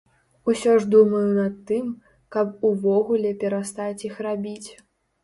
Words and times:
Усё 0.51 0.71
ж 0.85 0.87
думаю 0.93 1.27
над 1.41 1.59
тым, 1.71 1.91
каб 2.37 2.65
увогуле 2.71 3.35
перастаць 3.45 4.05
іх 4.11 4.15
рабіць. 4.29 4.69